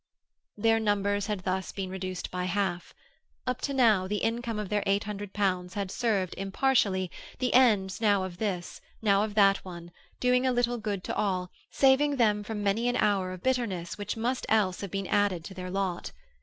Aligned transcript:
Their 0.57 0.79
numbers 0.79 1.27
had 1.27 1.41
thus 1.41 1.71
been 1.71 1.91
reduced 1.91 2.31
by 2.31 2.45
half. 2.45 2.95
Up 3.45 3.61
to 3.61 3.71
now, 3.71 4.07
the 4.07 4.17
income 4.23 4.57
of 4.57 4.69
their 4.69 4.81
eight 4.87 5.03
hundred 5.03 5.31
pounds 5.31 5.75
had 5.75 5.91
served, 5.91 6.33
impartially, 6.39 7.11
the 7.37 7.53
ends 7.53 8.01
now 8.01 8.23
of 8.23 8.39
this, 8.39 8.81
now 9.03 9.21
of 9.23 9.35
that 9.35 9.57
one, 9.57 9.91
doing 10.19 10.47
a 10.47 10.51
little 10.53 10.79
good 10.79 11.03
to 11.03 11.15
all, 11.15 11.51
saving 11.69 12.15
them 12.15 12.41
from 12.41 12.63
many 12.63 12.87
an 12.89 12.95
hour 12.95 13.31
of 13.31 13.43
bitterness 13.43 13.99
which 13.99 14.17
must 14.17 14.47
else 14.49 14.81
have 14.81 14.89
been 14.89 15.05
added 15.05 15.43
to 15.45 15.53
their 15.53 15.69
lot. 15.69 16.11